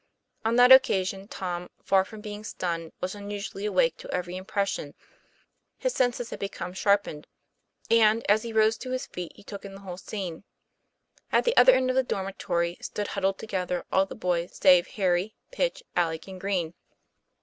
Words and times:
On 0.43 0.55
that 0.55 0.71
occasion 0.71 1.27
Tom, 1.27 1.69
far 1.83 2.03
from 2.03 2.21
being 2.21 2.43
stunned, 2.43 2.91
was 3.01 3.13
unusually 3.13 3.67
awake 3.67 3.97
to 3.97 4.09
every 4.11 4.35
impression. 4.35 4.95
His 5.77 5.93
senses 5.93 6.31
had 6.31 6.39
become 6.39 6.73
sharpened; 6.73 7.27
and 7.87 8.25
as 8.27 8.41
he 8.41 8.51
rose 8.51 8.79
to 8.79 8.89
his 8.89 9.05
feet 9.05 9.31
he 9.35 9.43
took 9.43 9.63
in 9.63 9.75
the 9.75 9.81
whole 9.81 9.97
scene. 9.97 10.43
At 11.31 11.43
the 11.43 11.55
other 11.55 11.73
end 11.73 11.91
of 11.91 11.95
the 11.95 12.01
dormitory 12.01 12.79
stood 12.81 13.09
huddled 13.09 13.37
together 13.37 13.85
all 13.91 14.07
the 14.07 14.15
boys 14.15 14.57
save 14.59 14.87
Harry, 14.87 15.35
Pitch, 15.51 15.83
Alec, 15.95 16.27
and 16.27 16.41
Green. 16.41 16.73